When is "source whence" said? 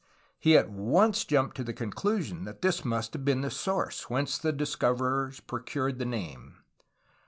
3.51-4.39